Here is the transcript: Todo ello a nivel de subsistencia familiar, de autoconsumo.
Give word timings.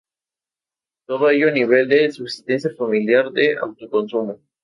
Todo 1.05 1.29
ello 1.29 1.49
a 1.49 1.51
nivel 1.51 1.87
de 1.87 2.11
subsistencia 2.11 2.73
familiar, 2.75 3.29
de 3.31 3.55
autoconsumo. 3.55 4.39